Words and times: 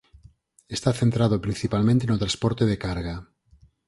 Está 0.75 0.89
centrado 1.01 1.43
principalmente 1.45 2.03
no 2.07 2.19
transporte 2.21 2.63
de 2.67 2.77
carga. 2.85 3.15